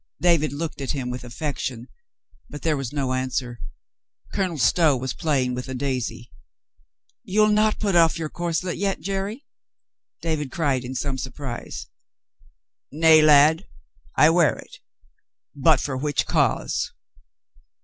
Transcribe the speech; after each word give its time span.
David 0.19 0.51
looked 0.51 0.81
at 0.81 0.93
him 0.93 1.11
with 1.11 1.23
affection, 1.23 1.87
but 2.49 2.63
there 2.63 2.75
was 2.75 2.91
no 2.91 3.13
answer. 3.13 3.59
Colonel 4.33 4.57
Stow 4.57 4.97
was 4.97 5.13
playing 5.13 5.53
with 5.53 5.69
a 5.69 5.75
daisy. 5.75 6.31
"You'll 7.23 7.49
not 7.51 7.79
put 7.79 7.95
off 7.95 8.17
your 8.17 8.27
corselet 8.27 8.77
yet, 8.77 8.99
Jerry?" 9.01 9.45
David 10.19 10.51
cried 10.51 10.83
in 10.83 10.95
some 10.95 11.19
surprise. 11.19 11.85
"Nay, 12.91 13.21
lad, 13.21 13.67
I 14.17 14.31
wear 14.31 14.55
it. 14.57 14.77
But 15.55 15.79
for 15.79 15.95
which 15.95 16.25
cause?" 16.25 16.91